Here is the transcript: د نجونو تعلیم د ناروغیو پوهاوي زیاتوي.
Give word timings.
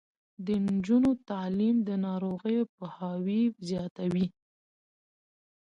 د 0.45 0.47
نجونو 0.67 1.11
تعلیم 1.29 1.75
د 1.87 1.89
ناروغیو 2.05 2.69
پوهاوي 2.75 3.41
زیاتوي. 3.67 4.27